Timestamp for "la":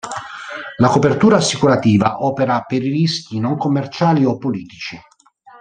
0.77-0.87